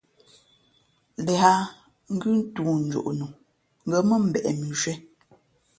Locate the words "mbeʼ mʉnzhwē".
4.27-4.93